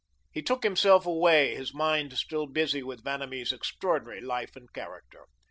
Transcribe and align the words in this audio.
He 0.31 0.41
took 0.41 0.63
himself 0.63 1.05
away, 1.05 1.53
his 1.55 1.75
mind 1.75 2.13
still 2.17 2.47
busy 2.47 2.81
with 2.81 3.03
Vanamee's 3.03 3.51
extraordinary 3.51 4.19
life 4.19 4.55
and 4.55 4.73
character. 4.73 5.27